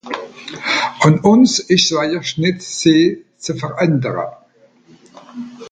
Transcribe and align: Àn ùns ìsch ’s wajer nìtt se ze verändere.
Àn 1.05 1.15
ùns 1.31 1.51
ìsch 1.75 1.85
’s 1.87 1.93
wajer 1.95 2.23
nìtt 2.41 2.59
se 2.79 2.95
ze 3.43 3.51
verändere. 3.59 4.25